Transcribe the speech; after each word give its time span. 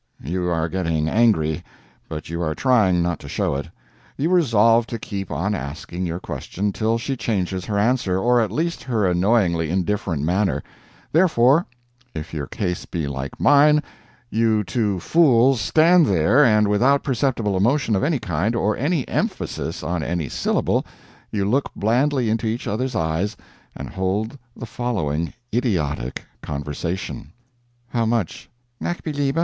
You 0.23 0.49
are 0.49 0.67
getting 0.67 1.07
angry, 1.07 1.63
but 2.09 2.27
you 2.27 2.41
are 2.41 2.55
trying 2.55 3.03
not 3.03 3.19
to 3.19 3.29
show 3.29 3.53
it; 3.53 3.69
you 4.17 4.29
resolve 4.31 4.87
to 4.87 4.97
keep 4.97 5.29
on 5.29 5.53
asking 5.53 6.07
your 6.07 6.19
question 6.19 6.73
till 6.73 6.97
she 6.97 7.15
changes 7.15 7.65
her 7.65 7.77
answer, 7.77 8.17
or 8.17 8.41
at 8.41 8.51
least 8.51 8.81
her 8.81 9.05
annoyingly 9.05 9.69
indifferent 9.69 10.23
manner. 10.23 10.63
Therefore, 11.11 11.67
if 12.15 12.33
your 12.33 12.47
case 12.47 12.85
be 12.87 13.05
like 13.05 13.39
mine, 13.39 13.83
you 14.31 14.63
two 14.63 14.99
fools 14.99 15.61
stand 15.61 16.07
there, 16.07 16.43
and 16.43 16.67
without 16.67 17.03
perceptible 17.03 17.55
emotion 17.55 17.95
of 17.95 18.03
any 18.03 18.17
kind, 18.17 18.55
or 18.55 18.75
any 18.75 19.07
emphasis 19.07 19.83
on 19.83 20.01
any 20.01 20.27
syllable, 20.29 20.83
you 21.29 21.45
look 21.45 21.69
blandly 21.75 22.27
into 22.27 22.47
each 22.47 22.65
other's 22.65 22.95
eyes, 22.95 23.37
and 23.75 23.87
hold 23.91 24.35
the 24.55 24.65
following 24.65 25.31
idiotic 25.53 26.25
conversation: 26.41 27.31
"How 27.89 28.07
much?" 28.07 28.49
"NACH 28.79 29.03
BELIEBE." 29.03 29.37